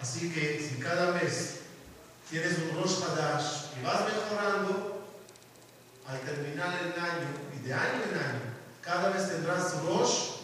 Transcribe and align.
Así 0.00 0.32
que 0.32 0.60
si 0.60 0.80
cada 0.80 1.12
mes 1.12 1.60
tienes 2.30 2.58
un 2.58 2.76
Rosh 2.76 3.02
Hadash 3.02 3.78
y 3.78 3.84
vas 3.84 4.04
mejorando, 4.04 5.04
al 6.06 6.20
terminar 6.20 6.78
el 6.80 6.92
año 7.00 7.28
y 7.54 7.66
de 7.66 7.74
año 7.74 8.02
en 8.10 8.18
año, 8.18 8.40
cada 8.80 9.10
vez 9.10 9.28
tendrás 9.28 9.82
Rosh 9.82 10.38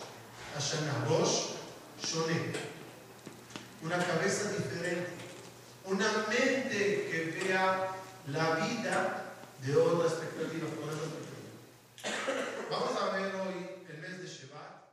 Hashanah, 0.54 1.06
Rosh 1.08 1.54
Shoneh, 2.02 2.52
una 3.82 3.96
cabeza 3.98 4.50
diferente, 4.50 5.10
una 5.84 6.06
mente 6.28 7.08
que 7.10 7.40
vea 7.44 7.88
la 8.26 8.54
vida 8.56 9.24
de 9.62 9.76
otra 9.76 10.08
expectativa, 10.08 10.66
con 10.68 10.88
otra 10.88 11.08
perspectiva. 11.08 12.68
Vamos 12.70 13.00
a 13.00 13.16
ver 13.16 13.34
hoy 13.36 13.70
el 13.88 13.98
mes 13.98 14.20
de 14.20 14.26
Shevat. 14.26 14.84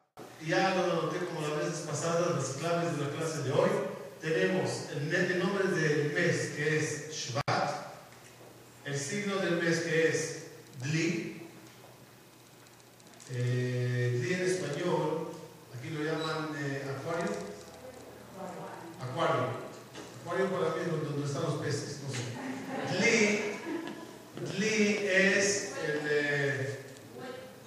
Ya 0.45 0.75
lo 0.75 0.83
anoté 0.83 1.25
como 1.25 1.41
las 1.41 1.57
veces 1.57 1.87
pasadas, 1.87 2.35
las 2.35 2.57
claves 2.57 2.97
de 2.97 3.05
la 3.05 3.09
clase 3.11 3.43
de 3.43 3.51
hoy. 3.51 3.69
Tenemos 4.22 4.86
el, 4.91 5.14
el 5.14 5.39
nombre 5.39 5.67
del 5.67 6.14
mes 6.14 6.52
que 6.55 6.77
es 6.77 7.11
Shvat, 7.11 7.72
el 8.86 8.95
signo 8.97 9.38
del 9.38 9.61
mes 9.61 9.80
que 9.80 10.08
es 10.09 10.41
Dli. 10.83 11.41
Eh, 13.31 14.19
Dli 14.22 14.33
en 14.33 14.41
español, 14.41 15.31
aquí 15.75 15.90
lo 15.90 16.03
llaman 16.03 16.50
eh, 16.59 16.84
acuario. 16.88 17.31
Acuario. 19.01 19.47
Acuario 20.22 20.51
para 20.51 20.75
mí 20.75 20.81
es 20.85 20.91
donde 21.03 21.25
están 21.25 21.44
los 21.44 21.56
peces, 21.56 22.01
no 22.03 22.13
sé. 22.13 22.22
Dli, 22.94 23.41
Dli 24.51 24.97
es 25.07 25.74
el 25.84 26.01
eh, 26.07 26.79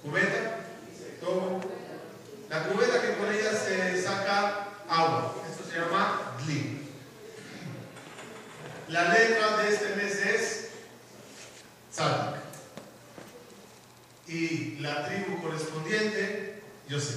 cubeta, 0.01 0.59
tomo. 1.19 1.61
La 2.49 2.63
cubeta 2.63 3.01
que 3.01 3.17
con 3.17 3.33
ella 3.33 3.51
se 3.51 4.01
saca 4.01 4.69
agua. 4.87 5.35
Esto 5.49 5.63
se 5.69 5.79
llama 5.79 6.37
Dli. 6.45 6.81
La 8.95 9.09
letra 9.09 9.57
de 9.57 9.73
este 9.73 9.95
mes 9.97 10.25
es 10.25 10.67
Tzadik. 11.91 12.39
Y 14.25 14.77
la 14.77 15.05
tribu 15.05 15.41
correspondiente, 15.41 16.63
yo 16.87 16.97
sé. 16.97 17.15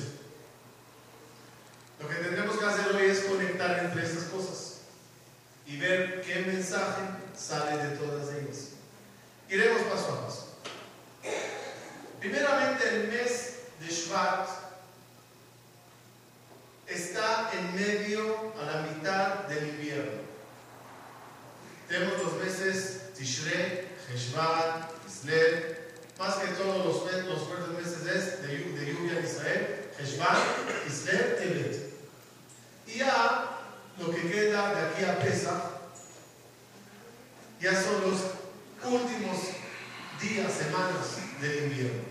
Lo 2.01 2.09
que 2.09 2.17
tendremos 2.17 2.57
que 2.57 2.67
hacer 2.67 2.97
hoy 2.97 3.09
es 3.09 3.21
conectar 3.21 3.79
entre 3.79 4.05
estas 4.05 4.25
cosas 4.25 4.79
y 5.67 5.77
ver 5.77 6.23
qué 6.23 6.41
mensaje 6.41 7.03
sale 7.37 7.77
de 7.77 7.97
todas 7.97 8.35
ellas. 8.35 8.71
Iremos 9.49 9.83
paso 9.83 10.15
a 10.15 10.27
paso. 10.27 10.59
Primeramente, 12.19 12.89
el 12.89 13.07
mes 13.07 13.55
de 13.79 13.87
Shvat 13.87 14.49
está 16.89 17.53
en 17.53 17.73
medio, 17.77 18.53
a 18.61 18.65
la 18.65 18.83
mitad 18.83 19.45
del 19.45 19.69
invierno. 19.69 20.29
Tenemos 21.89 22.23
los 22.23 22.35
meses 23.19 23.45
Tishrei, 23.45 23.85
Heshvan, 24.09 24.87
Kislev, 25.05 25.77
más 26.19 26.35
que 26.37 26.49
todos 26.55 26.85
los, 26.85 27.27
los 27.27 27.43
fuertes 27.43 27.69
meses 27.69 28.07
es 28.07 28.43
de, 28.43 28.49
de, 28.49 28.93
lluvia 28.93 29.19
en 29.19 29.25
Israel, 29.25 29.91
Heshvan, 29.99 30.37
Kislev, 30.85 31.39
Tevet. 31.39 31.93
Y 32.87 32.99
ya 32.99 33.59
lo 33.99 34.15
que 34.15 34.31
queda 34.31 34.75
de 34.75 34.87
aquí 34.89 35.05
a 35.05 35.19
Pesach, 35.19 35.63
ya 37.61 37.73
son 37.73 38.03
los 38.03 38.21
últimos 38.85 39.39
días, 40.21 40.53
semanas 40.53 41.07
del 41.41 41.65
invierno. 41.65 42.03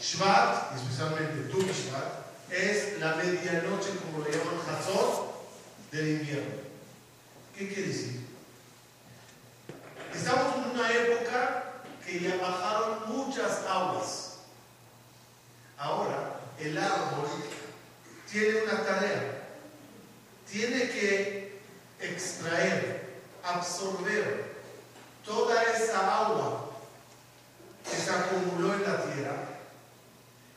Shvat, 0.00 0.76
especialmente 0.76 1.50
Tu 1.50 1.62
Shvat, 1.62 2.26
es 2.50 2.98
la 3.00 3.16
medianoche, 3.16 3.90
como 4.00 4.24
le 4.24 4.32
llaman 4.32 4.60
Hazor, 4.68 5.34
del 5.90 6.08
invierno. 6.20 6.54
¿Qué 7.56 7.68
quiere 7.68 7.88
decir? 7.88 8.26
Estamos 10.16 10.56
en 10.56 10.70
una 10.70 10.92
época 10.92 11.64
que 12.04 12.20
ya 12.20 12.36
bajaron 12.36 13.00
muchas 13.06 13.64
aguas. 13.68 14.38
Ahora, 15.76 16.40
el 16.58 16.78
árbol 16.78 17.28
tiene 18.30 18.62
una 18.62 18.82
tarea. 18.82 19.42
Tiene 20.50 20.88
que 20.88 21.60
extraer, 22.00 23.20
absorber 23.44 24.56
toda 25.24 25.62
esa 25.64 26.26
agua 26.26 26.70
que 27.84 27.96
se 27.96 28.10
acumuló 28.10 28.72
en 28.72 28.82
la 28.84 29.02
tierra 29.02 29.36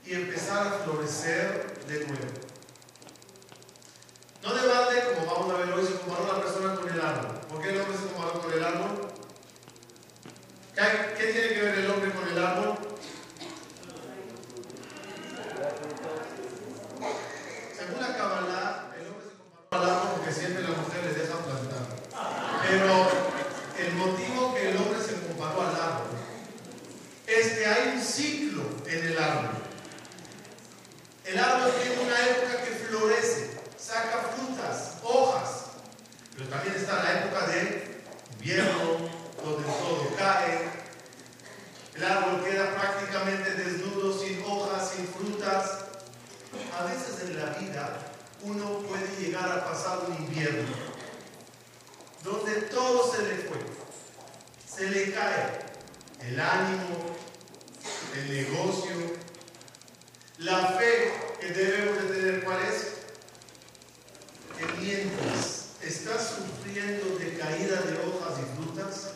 y 0.06 0.14
empezar 0.14 0.68
a 0.68 0.72
florecer 0.72 1.86
de 1.86 2.08
nuevo. 2.08 2.26
No 4.42 4.54
de 4.54 4.68
balde, 4.68 5.16
como 5.16 5.34
vamos 5.34 5.54
a 5.54 5.58
ver 5.58 5.74
hoy, 5.74 5.86
se 5.86 6.00
comparó 6.00 6.28
la 6.28 6.42
persona 6.42 6.76
con 6.76 6.90
el 6.90 7.02
árbol. 7.02 7.40
¿Por 7.50 7.62
qué 7.62 7.70
el 7.72 7.82
hombre 7.82 7.98
se 7.98 8.14
comparó 8.14 8.42
con 8.42 8.54
el 8.54 8.64
árbol? 8.64 9.19
¿Qué, 10.80 10.86
¿Qué, 11.18 11.34
tiene 11.34 11.50
que 11.50 11.62
ver 11.62 11.80
el 11.80 11.92
hombre 11.92 12.10
con 12.12 12.26
el 12.30 12.38
árbol? 12.38 12.78
Según 17.78 18.02
la 18.02 18.16
Kabbalah, 18.16 18.92
el 18.98 19.08
hombre 19.08 19.26
se 19.28 19.36
comparó 19.36 19.84
al 19.84 19.90
árbol 19.90 20.10
porque 20.16 20.32
siempre 20.32 20.64
la 20.64 20.70
mujer 20.70 21.04
les 21.04 21.16
deja 21.18 21.36
plantar. 21.40 22.00
Pero 22.70 23.10
el 23.78 23.94
motivo 23.96 24.56
que 24.56 24.70
el 24.70 24.78
hombre 24.78 25.00
se 25.02 25.20
comparó 25.20 25.62
al 25.62 25.76
árbol 25.76 26.08
es 27.28 27.48
que 27.54 27.66
hay 27.66 27.94
un 27.96 28.02
ciclo 28.02 28.64
en 28.88 29.06
el 29.06 29.18
árbol. 29.18 29.50
El 31.26 31.40
árbol 31.40 31.72
tiene 31.82 32.02
una 32.02 32.20
época 32.26 32.64
que 32.64 32.72
florece, 32.86 33.58
saca 33.78 34.30
frutas, 34.34 34.98
hojas, 35.04 35.66
pero 36.36 36.50
también 36.50 36.76
está 36.76 37.04
la 37.04 37.20
época 37.20 37.48
de 37.48 38.02
invierno, 38.34 39.10
donde 39.44 39.64
todo 39.64 40.16
cae. 40.18 40.70
El 41.96 42.04
árbol 42.04 42.44
queda 42.44 42.76
prácticamente 42.76 43.54
desnudo, 43.56 44.18
sin 44.18 44.44
hojas, 44.46 44.92
sin 44.96 45.08
frutas. 45.08 45.80
A 46.78 46.86
veces 46.86 47.30
en 47.30 47.38
la 47.38 47.52
vida 47.58 47.98
uno 48.44 48.80
puede 48.88 49.08
llegar 49.20 49.52
a 49.52 49.66
pasar 49.66 50.00
un 50.08 50.16
invierno 50.16 50.90
donde 52.24 52.54
todo 52.64 53.14
se 53.14 53.22
le 53.24 53.36
fue, 53.36 53.60
se 54.68 54.90
le 54.90 55.12
cae 55.14 55.60
el 56.22 56.40
ánimo, 56.40 57.16
el 58.16 58.32
negocio, 58.34 58.96
la 60.40 60.68
fe 60.78 61.14
que 61.40 61.48
debemos 61.48 62.02
de 62.02 62.16
tener. 62.16 62.44
¿Cuál 62.44 62.60
es? 62.64 62.88
Que 64.58 64.66
mientras 64.80 65.68
estás 65.82 66.36
sufriendo 66.36 67.18
de 67.18 67.38
caída 67.38 67.82
de 67.82 67.98
hojas 68.08 68.40
y 68.40 68.56
frutas, 68.62 69.10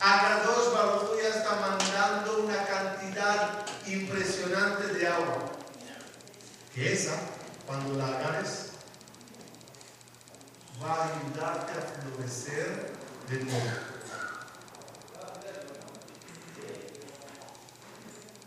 Akadosh 0.00 0.72
Baruch 0.72 1.20
ya 1.20 1.28
está 1.28 1.56
mandando 1.56 2.44
una 2.44 2.64
cantidad 2.64 3.66
impresionante 3.86 4.94
de 4.94 5.06
agua. 5.06 5.52
Que 6.74 6.92
esa, 6.94 7.16
cuando 7.66 7.98
la 7.98 8.06
agarres, 8.06 8.70
va 10.82 10.94
a 10.94 11.08
ayudarte 11.08 11.72
a 11.72 11.82
florecer 11.82 12.90
de 13.28 13.44
nuevo. 13.44 13.70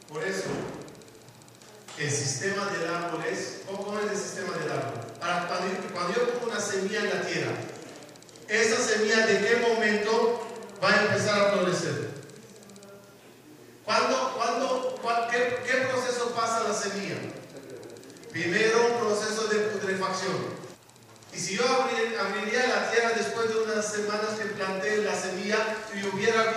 Por 0.09 0.23
eso, 0.23 0.49
el 1.97 2.11
sistema 2.11 2.65
del 2.67 2.87
árbol 2.87 3.23
es, 3.25 3.61
¿cómo 3.67 3.99
es 3.99 4.11
el 4.11 4.17
sistema 4.17 4.57
del 4.57 4.71
árbol? 4.71 5.01
Para 5.19 5.47
cuando, 5.47 5.93
cuando 5.93 6.13
yo 6.13 6.29
pongo 6.33 6.51
una 6.51 6.59
semilla 6.59 6.99
en 6.99 7.09
la 7.09 7.21
tierra, 7.21 7.51
esa 8.47 8.77
semilla 8.77 9.25
de 9.25 9.39
qué 9.39 9.55
momento 9.67 10.47
va 10.83 10.89
a 10.89 11.01
empezar 11.05 11.39
a 11.39 11.51
florecer? 11.53 12.13
semanas 23.93 24.39
que 24.39 24.45
planté 24.45 24.97
la 25.03 25.15
semilla 25.15 25.57
y 25.93 26.07
hubiera 26.07 26.53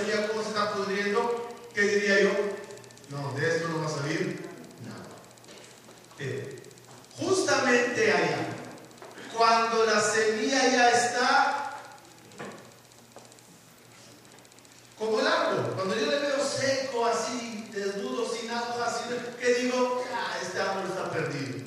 semilla 0.00 0.28
cómo 0.28 0.42
se 0.42 0.48
está 0.48 0.72
pudriendo, 0.72 1.48
¿qué 1.74 1.82
diría 1.82 2.22
yo? 2.22 2.30
No, 3.10 3.32
de 3.32 3.48
esto 3.48 3.68
no 3.68 3.80
va 3.80 3.86
a 3.86 3.90
salir 3.90 4.40
nada. 4.86 5.04
Pero 6.16 6.48
justamente 7.16 8.12
allá, 8.12 8.46
cuando 9.36 9.84
la 9.84 10.00
semilla 10.00 10.68
ya 10.68 10.90
está 10.90 11.76
como 14.98 15.20
el 15.20 15.26
árbol, 15.26 15.72
cuando 15.74 15.94
yo 15.96 16.06
le 16.06 16.18
veo 16.18 16.44
seco, 16.44 17.06
así, 17.06 17.68
desnudo, 17.72 18.28
sin 18.28 18.50
agua, 18.50 18.86
así, 18.86 19.04
¿qué 19.38 19.54
digo? 19.54 20.04
Ah, 20.14 20.36
este 20.40 20.60
árbol 20.60 20.84
está 20.88 21.10
perdido. 21.10 21.66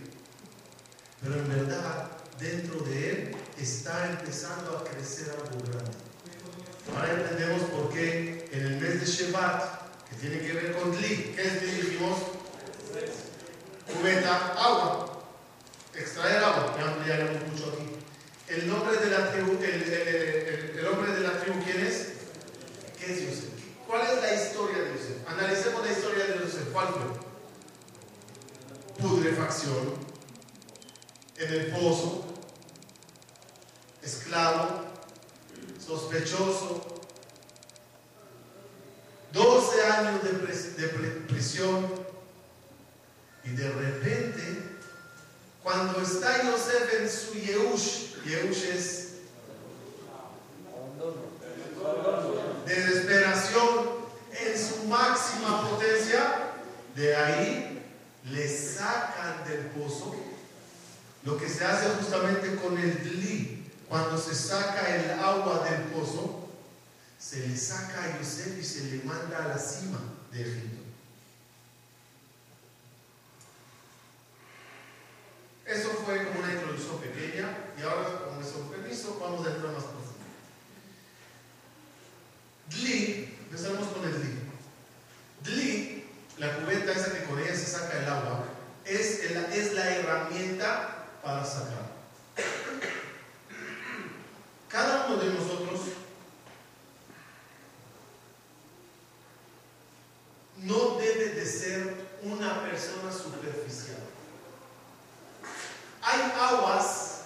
Pero 1.22 1.36
en 1.36 1.50
verdad, 1.50 2.10
dentro 2.40 2.80
de 2.82 3.10
él 3.10 3.36
está 3.58 4.10
empezando 4.10 4.78
a 4.78 4.84
crecer 4.84 5.30
algo 5.32 5.60
grande. 5.72 6.03
Ahora 6.92 7.14
entendemos 7.14 7.62
por 7.70 7.94
qué 7.94 8.50
en 8.52 8.66
el 8.66 8.76
mes 8.80 9.00
de 9.00 9.06
Shevat, 9.06 9.64
que 10.10 10.16
tiene 10.18 10.40
que 10.40 10.54
ver 10.54 10.74
con 10.74 10.92
Dli, 10.92 11.34
¿qué 11.36 11.42
es 11.42 11.62
Dli? 11.62 11.72
Dijimos, 11.82 12.20
cubeta, 13.92 14.54
agua, 14.58 15.24
extraer 15.96 16.44
agua, 16.44 16.76
ya 16.78 16.88
ampliaremos 16.92 17.48
mucho 17.48 17.72
aquí. 17.74 17.90
El 18.50 18.68
nombre 18.68 18.98
de 18.98 19.10
la 19.10 19.32
tribu, 19.32 19.54
el, 19.64 19.84
el, 19.84 20.78
el, 20.78 20.88
hombre 20.88 21.14
de 21.14 21.22
la 21.22 21.40
tribu, 21.40 21.64
¿quién 21.64 21.86
es? 21.86 22.08
¿Qué 23.00 23.14
es 23.14 23.22
Yosef? 23.22 23.50
¿Cuál 23.88 24.02
es 24.02 24.22
la 24.22 24.34
historia 24.34 24.80
de 24.84 24.92
Yosef? 24.92 25.28
Analicemos 25.28 25.86
la 25.86 25.92
historia 25.92 26.26
de 26.26 26.40
Yosef. 26.40 26.72
¿Cuál 26.72 26.88
fue? 26.88 27.04
Putrefacción 29.02 29.96
en 31.38 31.54
el 31.54 31.72
pozo, 31.72 32.26
esclavo, 34.02 34.93
sospechoso, 35.86 36.82
12 39.32 39.84
años 39.84 40.24
de, 40.24 40.30
prisión. 41.28 41.86
Y 43.44 43.50
de 43.50 43.70
repente, 43.70 44.42
cuando 45.62 46.02
está 46.02 46.44
Yosef 46.44 47.02
en 47.02 47.10
su 47.10 47.34
Yehush, 47.34 48.24
Yehush 48.26 48.64
es 48.64 49.10
de 52.66 52.76
desesperación 52.76 54.04
en 54.32 54.58
su 54.58 54.84
máxima 54.86 55.70
potencia, 55.70 56.52
de 56.96 57.16
ahí 57.16 57.84
le 58.26 58.48
sacan 58.48 59.44
del 59.46 59.66
pozo 59.72 60.16
lo 61.26 61.38
que 61.38 61.48
se 61.48 61.64
hace 61.64 61.90
justamente 62.00 62.56
con 62.56 62.78
el 62.78 63.02
dli, 63.04 63.53
cuando 63.94 64.18
se 64.18 64.34
saca 64.34 64.96
el 64.96 65.20
agua 65.20 65.64
del 65.70 65.84
pozo, 65.84 66.50
se 67.20 67.48
le 67.48 67.56
saca 67.56 68.04
a 68.04 68.18
Yosef 68.18 68.58
y 68.60 68.64
se 68.64 68.86
le 68.86 69.04
manda 69.04 69.46
a 69.46 69.50
la 69.50 69.58
cima 69.60 70.00
de 70.32 70.42
Egipto. 70.42 70.82
Eso 75.68 75.90
fue 76.04 76.26
como 76.26 76.40
una 76.40 76.54
introducción 76.54 76.98
pequeña 77.02 77.56
y 77.78 77.84
ahora 77.84 78.26
con 78.26 78.40
nuestro 78.40 78.62
permiso 78.72 79.20
vamos 79.22 79.46
a 79.46 79.52
entrar 79.52 79.72
más 79.74 79.84
profundo. 79.84 80.26
Dli, 82.72 83.38
empezamos 83.44 83.90
con 83.90 84.06
el 84.06 84.14
dli. 84.20 84.40
Dli, 85.44 86.06
la 86.40 86.58
cubeta 86.58 86.94
esa 86.94 87.14
que 87.14 87.26
con 87.26 87.38
ella 87.38 87.54
se 87.54 87.68
saca 87.68 88.00
el 88.00 88.10
agua, 88.10 88.44
es, 88.86 89.20
es 89.20 89.74
la 89.74 89.96
herramienta 89.96 91.10
para 91.22 91.46
sacar. 91.46 91.94
Cada 94.74 95.06
uno 95.06 95.18
de 95.18 95.30
nosotros 95.36 95.82
no 100.58 100.96
debe 100.96 101.30
de 101.30 101.46
ser 101.46 101.94
una 102.24 102.64
persona 102.64 103.12
superficial. 103.12 104.00
Hay 106.02 106.22
aguas 106.40 107.26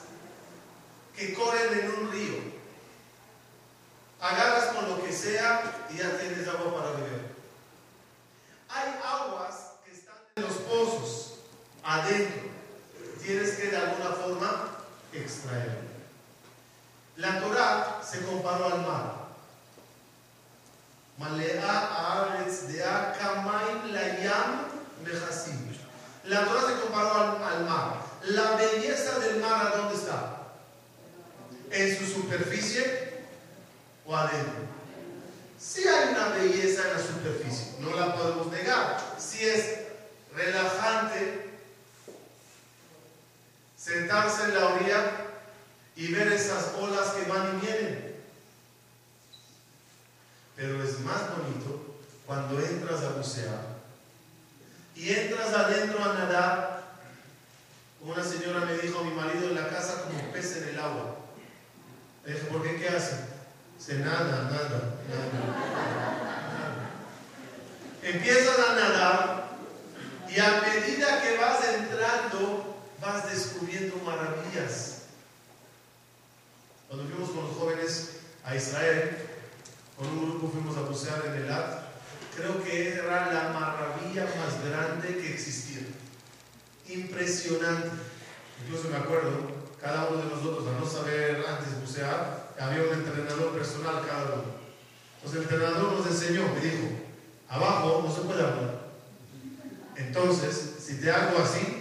que 1.16 1.34
corren 1.34 1.80
en 1.80 1.90
un 1.92 2.12
río. 2.12 2.36
Agarras 4.19 4.76
con 4.76 4.90
lo 4.90 5.02
que 5.02 5.14
sea 5.14 5.88
y 5.90 6.00
ya 6.00 6.19
tienes 6.19 6.46
agua 6.50 6.76
para 6.76 6.92
beber. 6.98 7.28
Hay 8.68 8.90
aguas 9.02 9.56
que 9.86 9.94
están 9.94 10.18
en 10.36 10.44
los 10.44 10.54
pozos, 10.54 11.36
adentro 11.81 12.42
tienes 13.24 13.52
que 13.52 13.68
de 13.68 13.78
alguna 13.78 14.12
forma 14.12 14.69
extraer. 15.14 15.88
La 17.18 17.40
Torah 17.40 18.00
se 18.07 18.22
comparó 18.22 18.66
al 18.66 18.81
mar. 18.81 19.28
La 26.26 26.46
Torah 26.46 26.62
se 26.62 26.80
comparó 26.81 27.14
al, 27.14 27.44
al 27.44 27.66
mar. 27.66 28.02
La 28.24 28.52
belleza 28.52 29.18
del 29.19 29.38
mar, 29.38 29.66
¿a 29.66 29.78
dónde 29.78 29.96
está? 29.96 30.44
¿En 31.72 31.98
su 31.98 32.06
superficie 32.06 33.24
o 34.06 34.16
adentro? 34.16 34.68
Si 35.60 35.88
hay 35.88 36.10
una 36.10 36.28
belleza 36.30 36.83
en 36.83 36.94
la 36.94 37.00
superficie, 37.00 37.74
no 37.80 37.95
la 37.95 38.16
podemos 38.16 38.48
negar. 38.52 39.16
Si 39.18 39.44
es 39.44 39.80
relajante, 40.35 41.50
en 44.44 44.54
la 44.54 44.66
orilla 44.68 45.12
y 45.96 46.12
ver 46.12 46.28
esas 46.34 46.74
olas 46.80 47.10
que 47.12 47.30
van 47.30 47.57
y 47.57 47.66
vienen. 47.66 48.16
Pero 50.56 50.84
es 50.84 51.00
más 51.00 51.22
bonito 51.38 51.96
cuando 52.26 52.60
entras 52.60 53.04
a 53.04 53.10
bucear 53.12 53.78
y 54.96 55.14
entras 55.14 55.54
adentro 55.54 56.04
a 56.04 56.14
nadar. 56.14 56.78
Una 58.02 58.24
señora 58.24 58.66
me 58.66 58.78
dijo, 58.78 59.04
mi 59.04 59.12
marido 59.12 59.50
en 59.50 59.56
la 59.56 59.69
casa 59.69 60.04
como 60.04 60.31
pez 60.31 60.57
en 60.57 60.69
el 60.69 60.80
agua. 60.80 61.16
Le 62.26 62.34
dije, 62.34 62.46
¿por 62.48 62.64
qué 62.64 62.78
qué 62.78 62.90
hace? 62.90 63.16
Se 63.80 64.00
nada, 64.00 64.50
nada, 64.52 65.00
nada. 65.07 65.48
Empiezas 68.04 68.60
a 68.60 68.76
nadar 68.76 69.57
y 70.30 70.40
a 70.40 70.62
medida 70.62 71.22
que 71.22 71.38
vas 71.38 71.64
entrando 71.64 72.67
vas 73.01 73.30
descubriendo 73.30 73.97
maravillas. 73.97 75.04
Cuando 76.87 77.06
fuimos 77.06 77.30
con 77.31 77.47
los 77.47 77.57
jóvenes 77.57 78.09
a 78.44 78.56
Israel, 78.56 79.18
con 79.97 80.07
un 80.07 80.30
grupo 80.30 80.49
fuimos 80.49 80.77
a 80.77 80.81
bucear 80.81 81.25
en 81.25 81.44
el 81.44 81.51
At, 81.51 81.80
creo 82.35 82.63
que 82.63 82.94
era 82.94 83.31
la 83.31 83.49
maravilla 83.49 84.25
más 84.25 84.63
grande 84.63 85.18
que 85.18 85.33
existía. 85.33 85.81
Impresionante. 86.87 87.89
Incluso 88.63 88.89
me 88.89 88.97
acuerdo, 88.97 89.31
cada 89.81 90.07
uno 90.07 90.23
de 90.23 90.35
nosotros, 90.35 90.68
al 90.68 90.80
no 90.80 90.87
saber 90.87 91.44
antes 91.47 91.80
bucear, 91.81 92.54
había 92.59 92.83
un 92.83 92.94
entrenador 92.94 93.51
personal 93.54 94.06
cada 94.07 94.33
uno. 94.35 94.57
Entonces 95.18 95.35
el 95.35 95.42
entrenador 95.44 95.94
nos 95.94 96.07
enseñó, 96.07 96.47
me 96.54 96.61
dijo, 96.61 96.87
abajo 97.49 98.04
no 98.06 98.13
se 98.13 98.21
puede 98.21 98.42
hablar. 98.42 98.87
Entonces, 99.95 100.75
si 100.80 101.01
te 101.01 101.11
hago 101.11 101.39
así, 101.39 101.77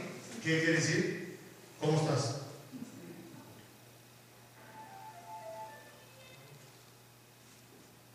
¿Qué 0.47 0.61
quiere 0.61 0.75
decir? 0.75 1.39
¿Cómo 1.81 1.99
estás? 1.99 2.37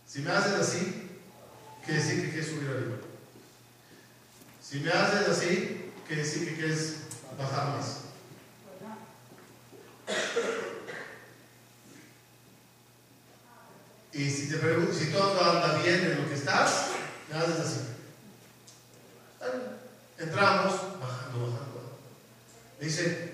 Si 0.07 0.21
me 0.21 0.31
haces 0.31 0.53
así, 0.53 1.09
quiere 1.83 2.01
decir 2.01 2.21
que 2.21 2.29
quieres 2.29 2.47
subir 2.47 2.69
arriba. 2.69 2.95
Si 4.63 4.79
me 4.79 4.91
haces 4.91 5.27
así, 5.27 5.91
quiere 6.07 6.23
decir 6.23 6.47
que 6.47 6.55
quieres 6.55 6.95
bajar 7.37 7.75
más. 7.75 7.97
Y 14.13 14.29
si 14.29 14.47
te 14.47 14.55
pregunto, 14.55 14.93
si 14.93 15.11
todo 15.11 15.43
anda 15.43 15.81
bien 15.81 16.05
en 16.05 16.21
lo 16.21 16.29
que 16.29 16.35
estás, 16.35 16.91
me 17.29 17.37
haces 17.37 17.59
así. 17.59 17.79
Entramos. 20.17 20.90
Dice, 22.81 23.30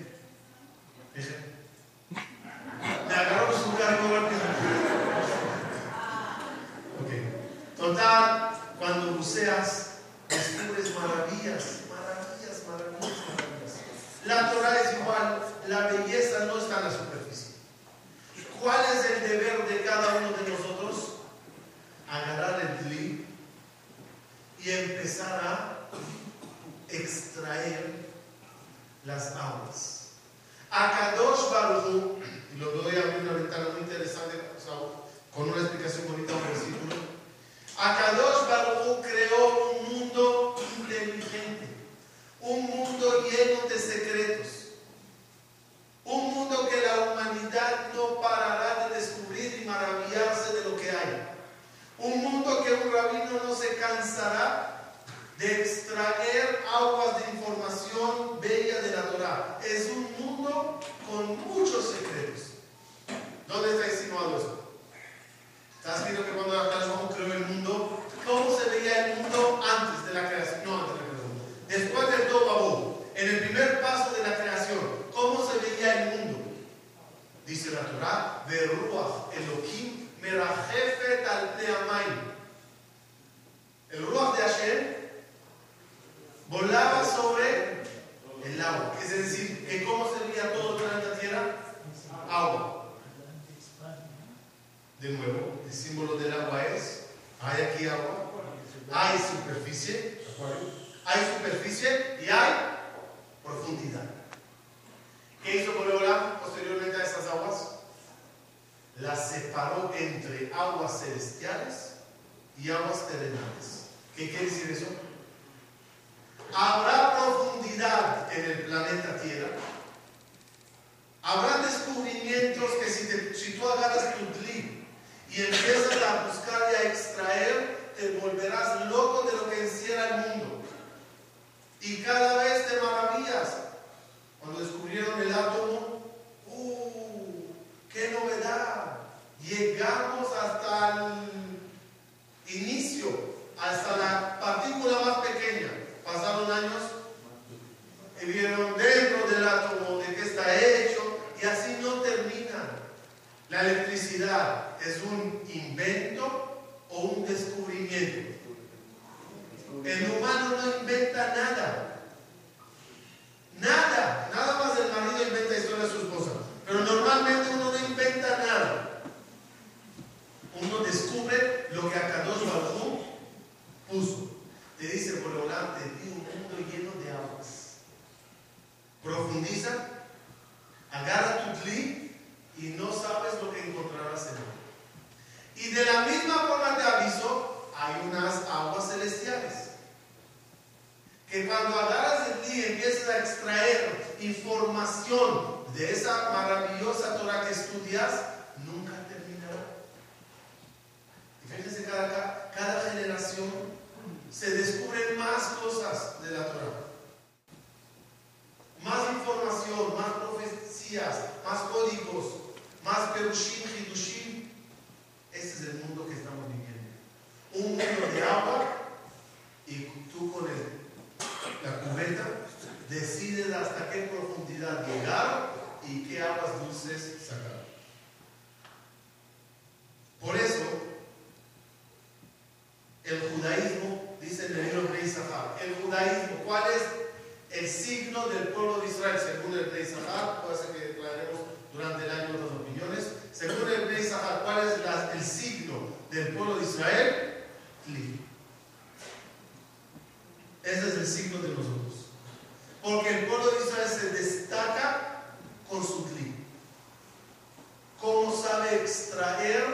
extraer 258.72 259.64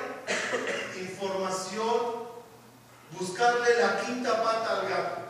información, 1.00 2.24
buscarle 3.18 3.80
la 3.80 4.00
quinta 4.00 4.42
pata 4.42 4.80
al 4.80 4.88
gato. 4.88 5.20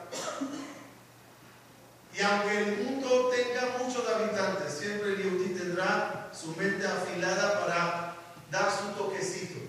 Y 2.16 2.22
aunque 2.22 2.58
el 2.58 2.76
mundo 2.84 3.30
tenga 3.30 3.78
muchos 3.78 4.08
habitantes, 4.08 4.72
siempre 4.72 5.14
el 5.14 5.22
Yehudi 5.22 5.54
tendrá 5.54 6.30
su 6.32 6.54
mente 6.56 6.86
afilada 6.86 7.60
para 7.60 8.14
dar 8.50 8.70
su 8.70 8.92
toquecito. 8.92 9.60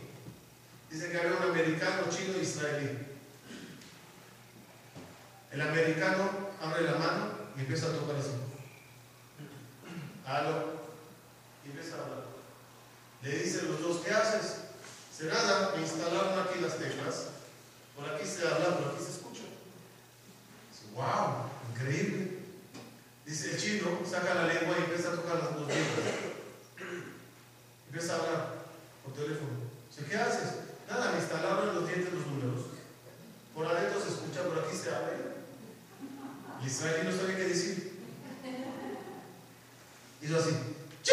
Dice 0.89 1.09
que 1.09 1.17
había 1.17 1.37
un 1.37 1.49
americano, 1.51 2.03
chino, 2.09 2.37
e 2.37 2.43
israelí. 2.43 2.99
El 5.51 5.61
americano 5.61 6.29
abre 6.61 6.83
la 6.83 6.95
mano 6.95 7.31
y 7.57 7.61
empieza 7.61 7.87
a 7.87 7.93
tocar 7.93 8.17
así. 8.17 8.29
Aló. 10.25 10.75
Y 11.65 11.69
empieza 11.69 11.95
a 11.95 12.01
hablar. 12.01 12.34
Le 13.24 13.39
dicen 13.39 13.72
los 13.72 13.81
dos, 13.81 14.01
¿qué 14.05 14.12
haces? 14.12 14.57
Se 15.15 15.25
nada, 15.25 15.74
me 15.75 15.81
instalaron 15.81 16.39
aquí 16.39 16.60
las 16.60 16.77
teclas, 16.77 17.27
por 17.95 18.10
aquí 18.10 18.27
se 18.27 18.48
habla, 18.48 18.77
por 18.77 18.93
aquí 18.93 19.03
se 19.03 19.12
escucha. 19.12 19.43
Dice, 20.72 20.93
wow, 20.93 21.50
increíble. 21.72 22.39
Dice 23.25 23.51
el 23.51 23.57
chino, 23.57 24.00
saca 24.10 24.36
la 24.36 24.48
lengua 24.48 24.75
y 24.77 24.84
empieza 24.84 25.10
a 25.10 25.15
tocar 25.15 25.36
las 25.36 25.55
dos 25.55 25.67
dientes. 25.67 26.05
Empieza 27.88 28.13
a 28.13 28.17
hablar 28.17 28.55
por 29.03 29.13
teléfono. 29.13 29.50
Dice, 29.89 30.10
¿qué 30.10 30.17
haces? 30.17 30.50
Nada, 30.88 31.12
me 31.12 31.19
instalaron 31.19 31.69
en 31.69 31.75
los 31.75 31.88
dientes 31.88 32.13
los 32.13 32.27
números. 32.27 32.65
Por 33.55 33.65
adentro 33.65 34.01
se 34.01 34.10
escucha, 34.10 34.43
por 34.43 34.60
aquí 34.60 34.75
se 34.75 34.93
habla. 34.93 35.13
Y 36.62 36.67
Israel 36.67 37.10
no 37.10 37.17
sabe 37.17 37.36
qué 37.36 37.43
decir. 37.43 38.00
Hizo 40.22 40.38
así, 40.38 40.50
¡Chi! 41.03 41.12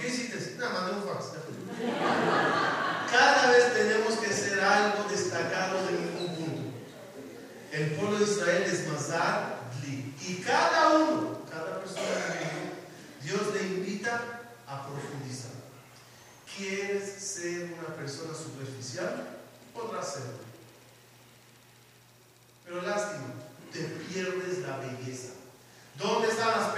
Qué 0.00 0.08
hiciste? 0.08 0.56
Nada, 0.58 0.80
mandé 0.80 1.06
fax. 1.06 1.24
Cada 3.10 3.50
vez 3.50 3.74
tenemos 3.74 4.14
que 4.14 4.32
ser 4.32 4.60
algo 4.60 5.08
destacado 5.10 5.88
en 5.88 5.96
ningún 5.96 6.36
punto. 6.36 6.78
El 7.72 7.92
pueblo 7.92 8.18
de 8.18 8.24
Israel 8.24 8.62
es 8.62 8.88
Mazar 8.88 9.60
Y 10.26 10.34
cada 10.36 10.96
uno, 10.96 11.40
cada 11.50 11.80
persona 11.80 12.02
que 12.38 13.26
Dios 13.26 13.54
le 13.54 13.62
invita 13.62 14.42
a 14.66 14.86
profundizar. 14.86 15.50
¿Quieres 16.56 17.22
ser 17.22 17.74
una 17.78 17.94
persona 17.96 18.34
superficial? 18.34 19.38
Podrás 19.74 20.14
serlo. 20.14 20.50
Pero 22.64 22.82
lástima, 22.82 23.26
te 23.72 23.80
pierdes 23.80 24.58
la 24.58 24.76
belleza. 24.78 25.32
¿Dónde 25.96 26.28
están 26.28 26.60
las 26.60 26.69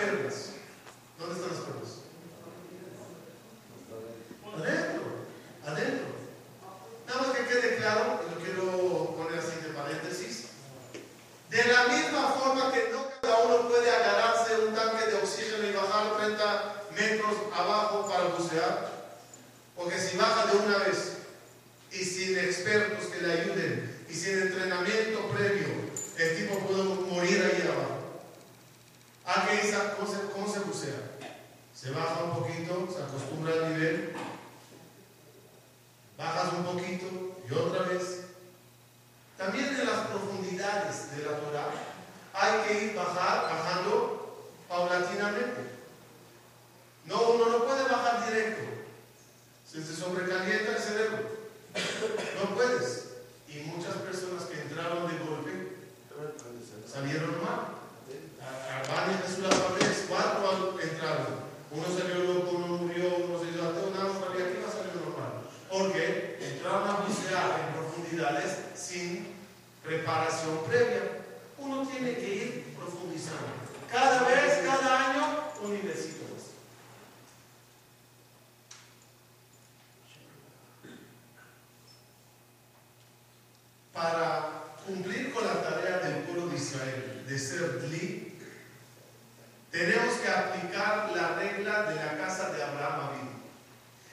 aplicar 90.39 91.11
la 91.15 91.35
regla 91.37 91.83
de 91.83 91.95
la 91.97 92.17
casa 92.19 92.51
de 92.51 92.63
Abraham 92.63 93.09
Avino. 93.09 93.33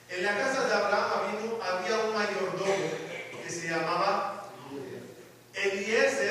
En 0.08 0.24
la 0.24 0.36
casa 0.36 0.66
de 0.66 0.74
Abraham 0.74 1.10
Avino 1.18 1.58
había 1.62 1.98
un 2.04 2.14
mayordomo 2.14 2.90
que 3.42 3.50
se 3.50 3.68
llamaba 3.68 4.44
Eliezer 5.54 6.29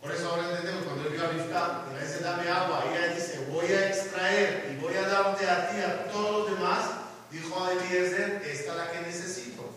Por 0.00 0.14
eso 0.14 0.30
ahora 0.30 0.50
entendemos 0.50 0.84
cuando 0.84 1.08
el 1.08 1.12
río 1.12 1.26
Arifta, 1.26 1.84
que 1.88 1.98
le 1.98 2.06
dice 2.06 2.20
dame 2.22 2.48
agua, 2.48 2.84
ella 2.88 3.14
dice 3.14 3.46
voy 3.50 3.66
a 3.66 3.88
extraer 3.88 4.70
y 4.72 4.80
voy 4.80 4.94
a 4.94 5.08
darte 5.08 5.50
a 5.50 5.70
ti 5.70 5.80
a 5.80 6.04
todos 6.12 6.48
los 6.48 6.58
demás, 6.58 6.84
dijo 7.30 7.64
a 7.64 7.72
Eliezer, 7.72 8.42
esta 8.46 8.70
es 8.70 8.76
la 8.76 8.90
que 8.92 9.00
necesito. 9.00 9.68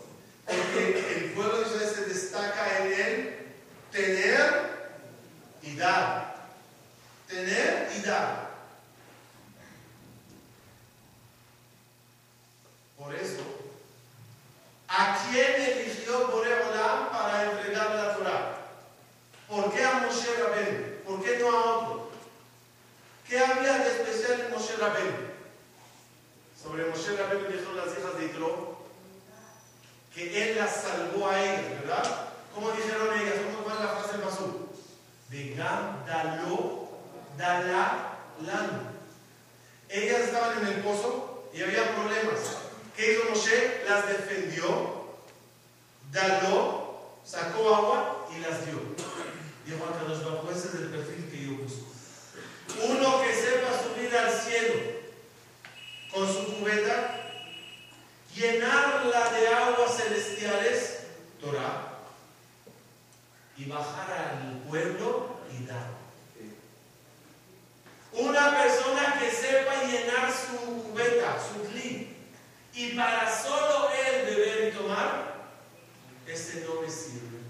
Porque 0.46 1.16
el 1.16 1.32
pueblo 1.32 1.58
de 1.58 1.66
Israel 1.66 1.94
se 1.94 2.04
destaca 2.04 2.78
en 2.78 2.92
él 2.92 3.38
tener 3.90 4.70
y 5.62 5.76
dar. 5.76 6.46
Tener 7.28 7.88
y 7.96 8.02
dar. 8.02 8.39
que 30.20 30.50
Él 30.50 30.58
las 30.58 30.82
salvó 30.82 31.28
a 31.28 31.42
ellas, 31.42 31.80
¿verdad? 31.80 32.28
¿Cómo 32.54 32.70
dijeron 32.72 33.18
ellas? 33.18 33.36
¿Cómo 33.46 33.64
fue 33.64 33.84
la 33.84 33.92
frase 33.92 34.18
del 34.18 34.26
basú? 34.26 34.68
Vengam, 35.30 36.04
daló, 36.04 36.90
dalá, 37.38 38.18
lan. 38.44 39.00
Ellas 39.88 40.20
estaban 40.20 40.58
en 40.58 40.66
el 40.66 40.82
pozo 40.82 41.48
y 41.54 41.62
había 41.62 41.94
problemas. 41.94 42.58
¿Qué 42.96 43.12
hizo 43.12 43.30
Moshe? 43.30 43.82
Las 43.88 44.08
defendió, 44.08 45.06
daló, 46.12 47.16
sacó 47.24 47.74
agua 47.74 48.26
y 48.36 48.40
las 48.40 48.66
dio. 48.66 48.78
Dijo 49.64 49.84
a 49.86 49.98
Carlos 49.98 50.24
Bajo, 50.24 50.50
ese 50.50 50.68
es 50.68 50.74
el 50.74 50.88
perfil 50.90 51.30
que 51.30 51.46
yo 51.46 51.62
busco. 51.62 51.86
Uno 52.88 53.22
que 53.22 53.34
sepa 53.34 53.68
subir 53.82 54.14
al 54.14 54.30
cielo 54.32 54.74
con 56.12 56.26
su 56.26 56.56
cubeta 56.56 57.19
llenarla 58.34 59.32
de 59.32 59.48
aguas 59.48 59.96
celestiales, 59.96 61.00
Torah, 61.40 61.98
y 63.56 63.64
bajar 63.66 64.12
al 64.12 64.58
pueblo 64.68 65.40
y 65.52 65.64
dar. 65.66 66.00
Una 68.12 68.56
persona 68.56 69.18
que 69.18 69.30
sepa 69.30 69.84
llenar 69.84 70.32
su 70.32 70.82
cubeta, 70.82 71.38
su 71.40 71.62
clín, 71.70 72.16
y 72.74 72.92
para 72.92 73.30
solo 73.42 73.90
él 73.90 74.26
beber 74.26 74.68
y 74.68 74.76
tomar, 74.76 75.50
ese 76.26 76.64
no 76.66 76.80
me 76.80 76.90
sirve. 76.90 77.40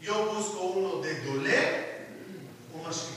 Yo 0.00 0.26
busco 0.26 0.60
uno 0.60 1.00
de 1.00 1.20
doler 1.22 2.08
o 2.74 2.82
más 2.82 3.08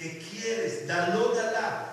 que 0.00 0.18
quieres, 0.18 0.86
Dalot 0.86 1.36
Dalá, 1.36 1.89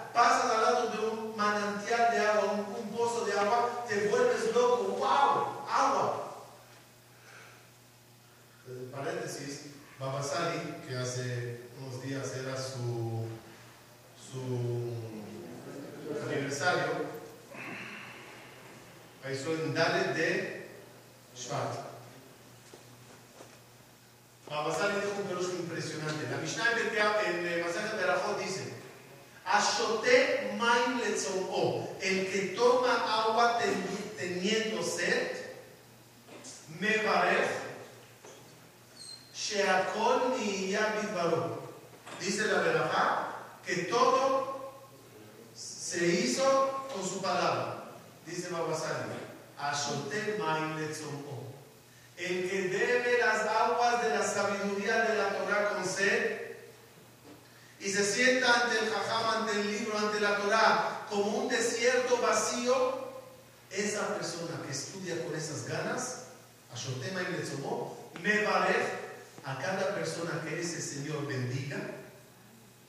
Dios 71.07 71.25
bendiga, 71.25 71.77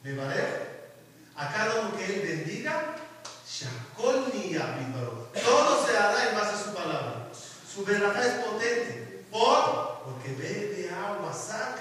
de 0.02 0.16
valer, 0.16 0.90
a 1.36 1.52
cada 1.52 1.82
uno 1.82 1.96
que 1.96 2.04
Él 2.04 2.20
bendiga, 2.26 2.96
Shakol 3.46 4.32
Niyavidoro. 4.34 5.30
Todo 5.40 5.86
se 5.86 5.96
hará 5.96 6.28
en 6.28 6.34
base 6.34 6.54
a 6.56 6.64
su 6.64 6.74
palabra. 6.74 7.28
Su 7.32 7.84
verdad 7.84 8.26
es 8.26 8.44
potente. 8.44 9.24
¿Por? 9.30 10.02
Porque 10.02 10.32
bebe 10.32 10.90
agua 10.90 11.32
sana 11.32 11.77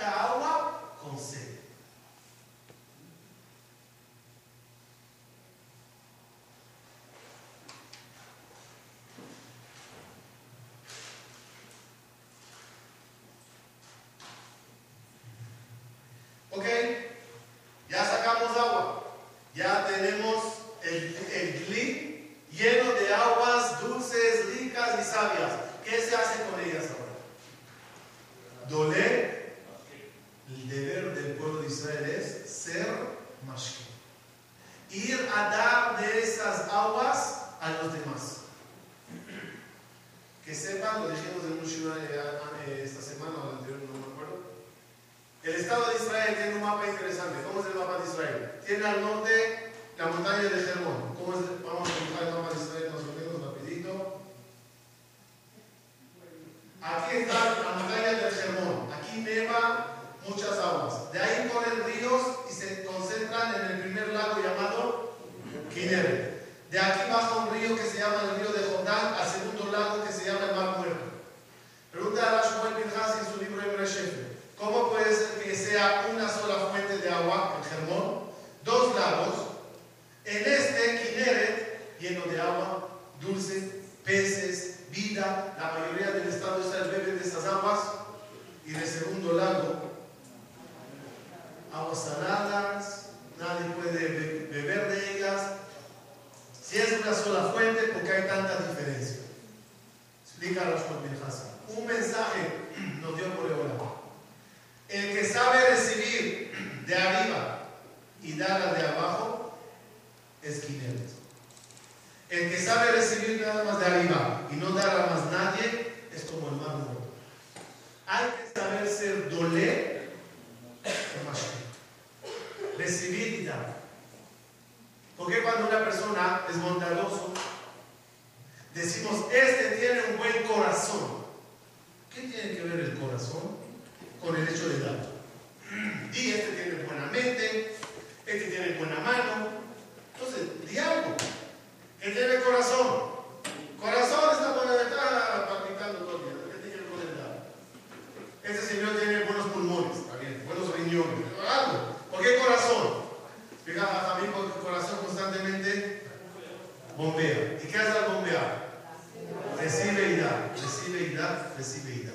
recibe 161.57 161.93
y 161.93 162.03
da, 162.03 162.03
recibe 162.03 162.03
y 162.03 162.05
da. 162.05 162.13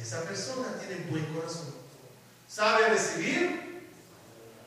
Esa 0.00 0.22
persona 0.22 0.78
tiene 0.78 1.04
buen 1.10 1.24
corazón. 1.34 1.74
Sabe 2.48 2.88
recibir 2.88 3.90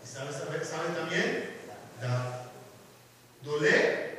y 0.03 0.07
sabe, 0.07 0.31
sabe, 0.31 0.63
sabe 0.65 0.89
también 0.95 1.57
dar. 2.01 2.41
Doler, 3.43 4.11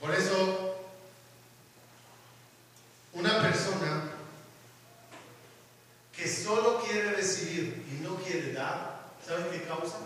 por 0.00 0.14
eso, 0.14 0.76
una 3.14 3.40
persona 3.40 4.10
que 6.14 6.28
solo 6.28 6.82
quiere 6.82 7.12
recibir 7.12 7.86
y 7.90 8.02
no 8.02 8.16
quiere 8.16 8.52
dar, 8.52 9.12
¿sabe 9.26 9.48
qué 9.50 9.62
causa? 9.62 9.96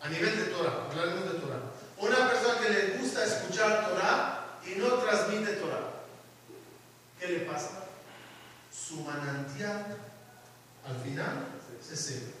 A 0.00 0.08
nivel 0.08 0.36
de 0.36 0.44
Torah, 0.52 0.86
hablaremos 0.88 1.32
de 1.32 1.40
Torah. 1.40 1.60
Una 1.98 2.30
persona 2.30 2.60
que 2.60 2.70
le 2.70 2.98
gusta 2.98 3.24
escuchar 3.24 3.88
Torah 3.88 4.60
y 4.64 4.78
no 4.78 4.86
transmite 4.98 5.54
Torah, 5.54 5.90
¿qué 7.18 7.26
le 7.26 7.38
pasa? 7.40 7.86
Su 8.72 9.00
manantial 9.00 9.96
al 10.86 10.96
final 11.02 11.46
se 11.82 11.96
seca. 11.96 12.32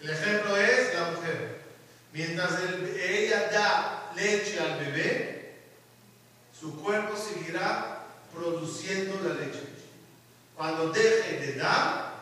El 0.00 0.10
ejemplo 0.10 0.56
es 0.56 0.94
la 0.94 1.10
mujer. 1.12 1.62
Mientras 2.12 2.52
ella 3.00 3.50
da 3.50 4.12
leche 4.14 4.60
al 4.60 4.78
bebé, 4.78 5.60
su 6.58 6.80
cuerpo 6.82 7.16
seguirá 7.16 8.04
produciendo 8.32 9.20
la 9.26 9.34
leche. 9.34 9.62
Cuando 10.56 10.92
deje 10.92 11.38
de 11.38 11.54
dar, 11.54 12.12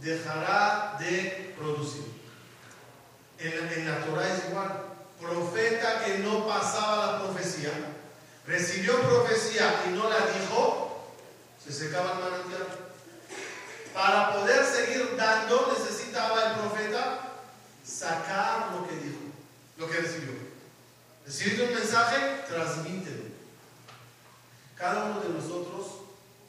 dejará 0.00 0.96
de 1.00 1.54
producir. 1.58 2.04
En, 3.38 3.86
la 3.86 4.04
Torah 4.04 4.32
es 4.32 4.48
igual. 4.48 4.84
Profeta 5.20 6.04
que 6.04 6.18
no 6.18 6.46
pasaba 6.46 7.12
la 7.12 7.22
profecía, 7.24 7.70
recibió 8.46 9.00
profecía 9.00 9.84
y 9.88 9.94
no 9.94 10.08
la 10.08 10.18
dijo, 10.26 11.12
se 11.64 11.72
secaba 11.72 12.12
el 12.12 12.18
manantial. 12.18 12.66
Para 13.94 14.34
poder 14.34 14.64
seguir 14.64 15.16
dando, 15.16 15.72
necesitaba 15.78 16.50
el 16.50 16.60
profeta 16.60 17.24
sacar 17.84 18.72
lo 18.72 18.88
que 18.88 18.96
dijo, 18.96 19.20
lo 19.76 19.88
que 19.88 19.98
recibió. 19.98 20.32
Recibir 21.26 21.62
un 21.62 21.74
mensaje, 21.74 22.44
transmítelo. 22.48 23.24
Cada 24.76 25.04
uno 25.04 25.20
de 25.20 25.28
nosotros, 25.28 25.86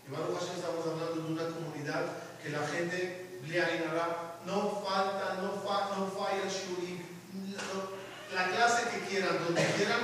y 0.07 0.11
Baruch 0.11 0.41
estamos 0.41 0.85
hablando 0.85 1.21
de 1.21 1.33
una 1.33 1.47
comunidad 1.53 2.05
que 2.41 2.49
la 2.49 2.65
gente, 2.67 3.39
no 4.45 4.83
falta, 4.85 5.37
no, 5.41 5.61
fa, 5.61 5.95
no 5.95 6.07
falla 6.07 6.49
la 8.35 8.49
clase 8.49 8.89
que 8.89 9.07
quieran, 9.07 9.39
donde 9.45 9.65
quieran, 9.77 10.01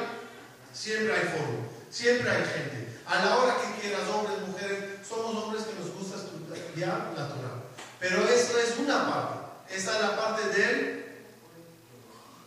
siempre 0.74 1.13
hay 1.13 1.28
foro, 1.28 1.67
siempre 1.89 2.32
hay 2.32 2.46
gente. 2.46 3.02
A 3.06 3.26
la 3.26 3.38
hora 3.38 3.58
que 3.58 3.82
quieras, 3.82 4.08
hombres, 4.08 4.48
mujeres, 4.48 5.06
somos 5.08 5.36
hombres 5.44 5.63
que 5.63 5.74
nos 5.74 5.94
gusta 5.94 6.15
estudiar 6.56 7.12
la 7.15 7.28
Torah. 7.28 7.60
Pero 8.00 8.26
eso 8.28 8.58
es 8.58 8.78
una 8.80 9.06
parte. 9.06 9.76
Esa 9.76 9.96
es 9.96 10.02
la 10.02 10.17
parte 10.17 10.48
del 10.48 11.06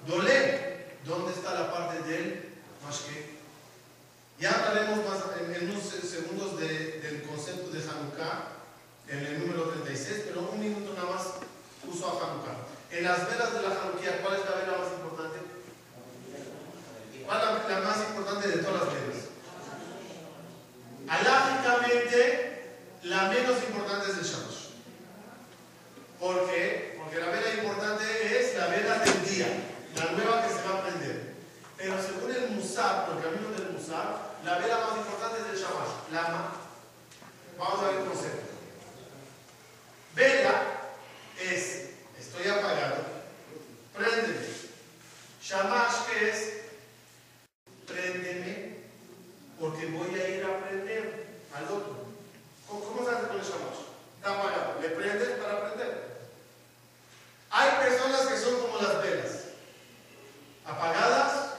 doler. 0.06 0.96
¿Dónde 1.04 1.32
está 1.32 1.52
la 1.52 1.70
parte 1.70 2.02
del 2.08 2.48
mashke? 2.82 3.34
Ya 4.40 4.52
hablaremos 4.52 5.04
más 5.06 5.20
en 5.38 5.70
unos 5.70 5.84
segundos 5.84 6.58
del 6.58 7.22
concepto 7.28 7.70
de 7.70 7.80
Hanukkah, 7.80 8.48
en 9.08 9.18
el 9.18 9.40
número 9.40 9.68
36, 9.68 10.22
pero 10.26 10.48
un 10.50 10.60
minuto 10.60 10.94
nada 10.94 11.14
más 11.14 11.24
uso 11.86 12.06
a 12.06 12.24
Hanukkah. 12.24 12.56
En 12.90 13.04
las 13.04 13.28
velas 13.28 13.52
de 13.52 13.62
la 13.62 13.68
Hanukkah, 13.68 14.22
¿cuál 14.22 14.34
es 14.36 14.44
la 14.48 14.56
vela 14.56 14.78
más 14.78 14.92
importante? 14.92 15.43
¿Cuál 17.26 17.38
es 17.38 17.70
la, 17.70 17.80
más 17.80 17.98
importante 18.08 18.48
de 18.48 18.62
todas 18.62 18.84
las 18.84 18.94
velas? 18.94 19.24
Alágicamente, 21.08 22.78
la 23.04 23.28
menos 23.28 23.62
importante 23.62 24.10
es 24.10 24.18
el 24.18 24.24
Shamash. 24.24 24.64
¿Por 26.20 26.50
qué? 26.50 26.98
Porque 26.98 27.20
la 27.20 27.26
vela 27.26 27.54
importante 27.54 28.04
es 28.40 28.56
la 28.56 28.66
vela 28.66 28.98
del 28.98 29.24
día, 29.24 29.46
la 29.96 30.12
nueva 30.12 30.42
que 30.42 30.54
se 30.54 30.68
va 30.68 30.78
a 30.78 30.82
prender. 30.82 31.34
Pero 31.76 31.94
según 32.02 32.30
el 32.30 32.50
Musar, 32.50 33.08
el 33.14 33.22
camino 33.22 33.50
del 33.50 33.72
Musar, 33.72 34.34
la 34.44 34.58
vela 34.58 34.78
más 34.78 34.98
importante 34.98 35.40
es 35.40 35.54
el 35.54 35.66
Shamash, 35.66 36.12
la 36.12 36.22
más. 36.22 36.52
Vamos 37.58 37.80
a 37.80 37.86
ver 37.88 38.00
el 38.00 38.08
concepto. 38.08 38.44
Vela 40.14 40.62
es, 41.40 41.90
estoy 42.18 42.48
apagado, 42.48 42.96
préndeme. 43.96 44.54
Shamash, 45.42 45.94
¿qué 46.08 46.30
es? 46.30 46.53
Préndeme, 48.04 48.76
porque 49.58 49.86
voy 49.86 50.14
a 50.20 50.28
ir 50.28 50.44
a 50.44 50.60
prender 50.60 51.26
al 51.54 51.64
otro. 51.64 52.04
¿Cómo, 52.68 53.02
se 53.02 53.14
hace 53.14 53.28
con 53.28 53.38
el 53.38 53.42
Shamash? 53.42 53.80
Está 54.16 54.34
apagado, 54.34 54.80
le 54.82 54.88
prendes 54.90 55.28
para 55.38 55.64
prender. 55.64 56.18
Hay 57.50 57.70
personas 57.86 58.26
que 58.26 58.36
son 58.36 58.60
como 58.60 58.76
las 58.82 59.02
velas, 59.02 59.32
apagadas, 60.66 61.54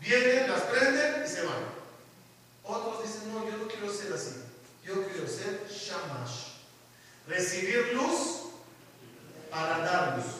vienen, 0.00 0.48
las 0.48 0.62
prenden 0.62 1.24
y 1.24 1.28
se 1.28 1.42
van. 1.42 1.64
Otros 2.62 3.02
dicen, 3.02 3.32
no, 3.32 3.44
yo 3.50 3.56
no 3.56 3.66
quiero 3.66 3.92
ser 3.92 4.12
así, 4.12 4.44
yo 4.84 5.08
quiero 5.08 5.26
ser 5.26 5.66
Shamash 5.68 6.52
recibir 7.26 7.94
luz 7.94 8.44
para 9.50 9.78
dar 9.78 10.18
luz. 10.18 10.37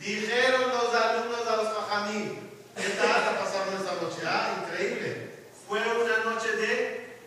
Dijeron 0.00 0.68
los 0.68 0.94
alumnos 0.94 1.46
a 1.46 1.56
los 1.56 1.72
Fajamí, 1.74 2.38
¿qué 2.76 2.88
tal 2.90 3.08
la 3.08 3.38
pasaron 3.38 3.74
esta 3.74 3.94
noche? 4.00 4.22
Ah, 4.24 4.64
increíble. 4.64 5.30
Fue 5.66 5.80
una 5.80 6.32
noche 6.32 6.52
de 6.52 7.18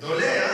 dolea. 0.00 0.47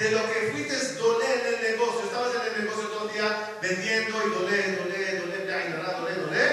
de 0.00 0.10
lo 0.12 0.26
que 0.32 0.50
fuiste 0.50 0.94
doler 0.94 1.46
en 1.46 1.54
el 1.54 1.72
negocio. 1.72 2.04
Estabas 2.04 2.30
en 2.34 2.54
el 2.54 2.64
negocio 2.64 2.88
todo 2.88 3.06
el 3.06 3.12
día 3.12 3.52
vendiendo 3.60 4.26
y 4.26 4.30
dolé, 4.30 4.76
dolé, 4.76 5.16
dolé, 5.18 5.44
dolé, 5.44 5.46
dolé, 5.46 5.92
dolé, 6.00 6.14
dolé. 6.14 6.49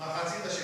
מחצית 0.00 0.46
השנה. 0.46 0.55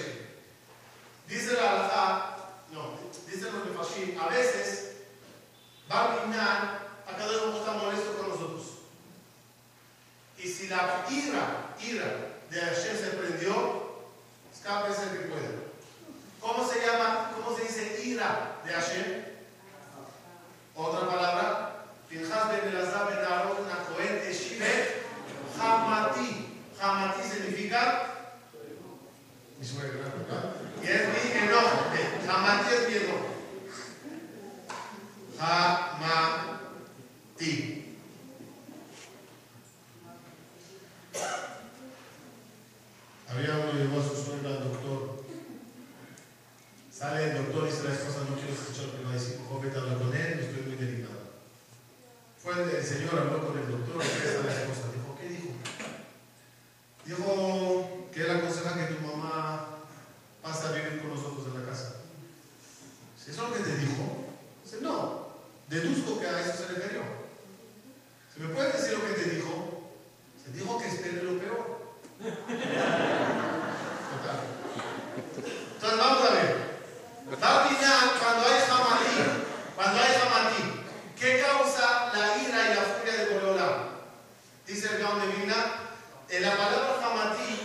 en 86.29 86.43
la 86.43 86.57
palabra 86.57 87.01
Hamatí, 87.03 87.59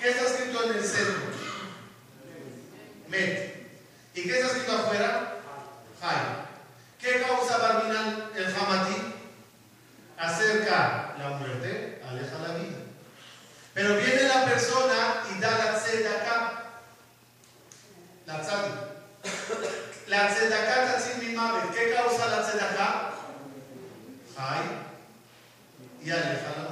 ¿qué 0.00 0.10
está 0.10 0.26
escrito 0.26 0.64
en 0.64 0.76
el 0.76 0.84
centro? 0.84 1.22
Met. 3.08 3.66
¿Y 4.14 4.22
qué 4.22 4.34
está 4.38 4.46
escrito 4.46 4.72
afuera? 4.72 5.40
Jai. 6.00 6.18
¿Qué 7.00 7.22
causa 7.22 7.58
Barminal 7.58 8.32
el 8.36 8.46
Hamatí? 8.46 9.14
Acerca 10.16 11.14
la 11.18 11.30
muerte, 11.38 12.02
aleja 12.08 12.38
la 12.38 12.54
vida. 12.54 12.78
Pero 13.74 13.96
viene 13.96 14.22
la 14.22 14.44
persona 14.44 15.24
y 15.30 15.40
da 15.40 15.50
la 15.50 15.78
tzedaká. 15.78 16.64
La 18.26 18.42
tzadi. 18.42 18.72
La 20.08 20.28
tzedaká 20.28 20.92
tatzin 20.92 21.20
¿Qué 21.20 21.94
causa 21.94 22.26
la 22.26 22.42
tzedaká? 22.42 23.10
Jai. 24.36 24.88
Y 26.04 26.10
aleja 26.10 26.54
la 26.56 26.67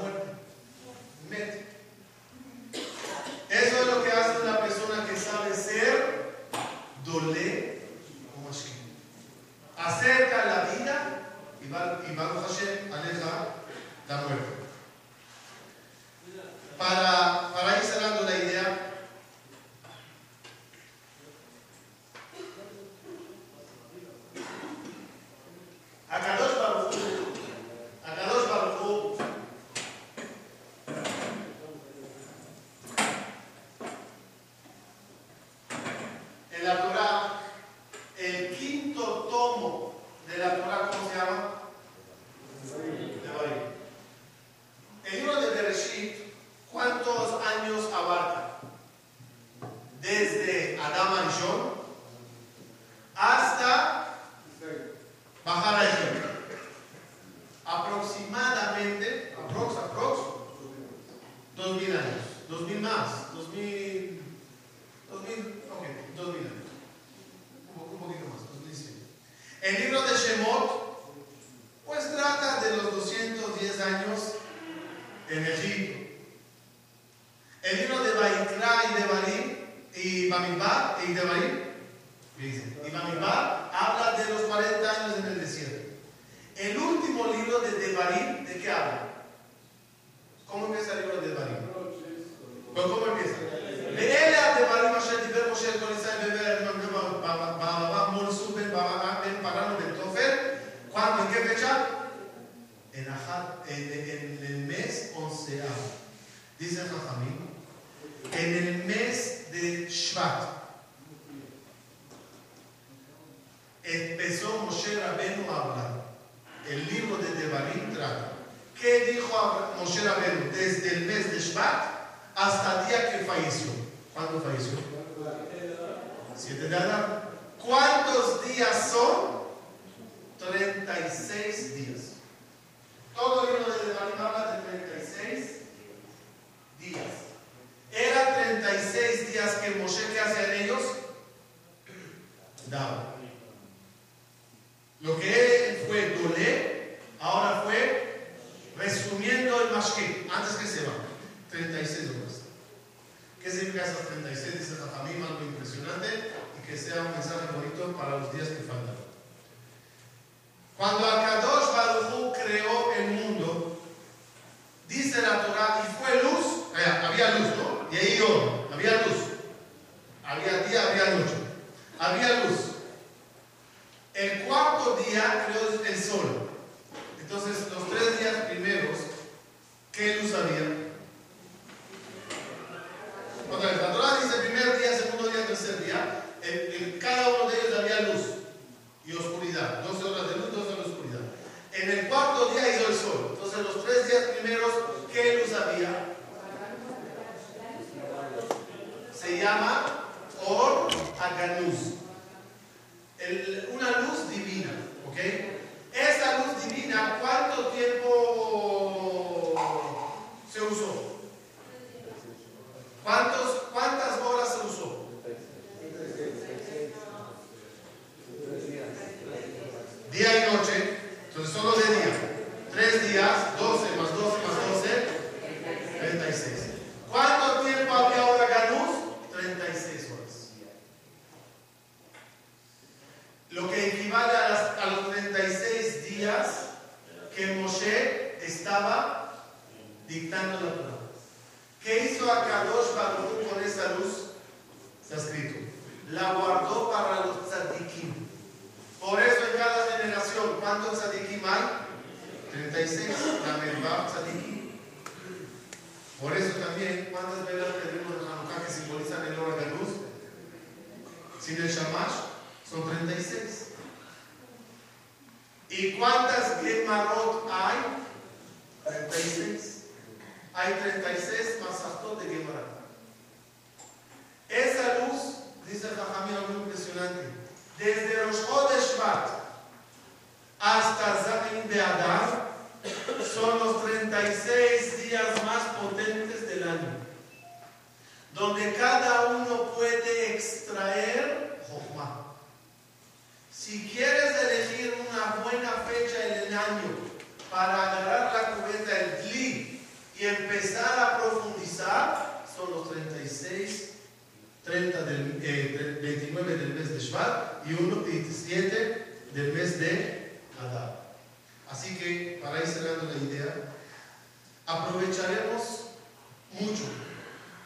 Lo 145.07 145.17
que 145.21 145.36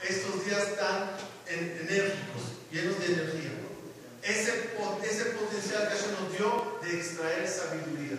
estos 0.03 0.45
días 0.45 0.77
tan 0.77 1.11
enérgicos, 1.47 2.43
llenos 2.71 2.99
de 3.01 3.07
energía. 3.07 3.51
Ese, 4.23 4.53
potencial 5.33 5.89
que 5.89 5.95
Hashem 5.95 6.13
nos 6.13 6.37
dio 6.37 6.79
de 6.83 6.97
extraer 6.99 7.49
sabiduría. 7.49 8.19